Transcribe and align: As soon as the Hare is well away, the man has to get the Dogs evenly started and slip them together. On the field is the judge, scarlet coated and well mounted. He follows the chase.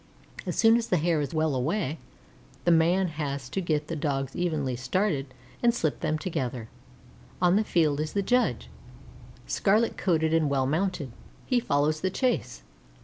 As 0.47 0.55
soon 0.55 0.77
as 0.77 0.87
the 0.87 0.97
Hare 0.97 1.21
is 1.21 1.31
well 1.31 1.53
away, 1.53 1.99
the 2.65 2.71
man 2.71 3.07
has 3.07 3.47
to 3.49 3.61
get 3.61 3.85
the 3.85 3.95
Dogs 3.95 4.35
evenly 4.35 4.75
started 4.75 5.31
and 5.61 5.75
slip 5.75 5.99
them 5.99 6.17
together. 6.17 6.69
On 7.39 7.55
the 7.55 7.63
field 7.63 7.99
is 7.99 8.13
the 8.13 8.23
judge, 8.23 8.67
scarlet 9.45 9.97
coated 9.97 10.33
and 10.33 10.49
well 10.49 10.65
mounted. 10.65 11.11
He 11.45 11.59
follows 11.59 12.01
the 12.01 12.09
chase. 12.09 12.63